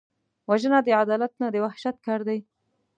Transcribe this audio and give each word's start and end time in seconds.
وژنه 0.49 0.79
د 0.83 0.87
عدالت 1.01 1.33
نه، 1.41 1.47
د 1.53 1.55
وحشت 1.65 1.95
کار 2.05 2.19
دی 2.27 2.39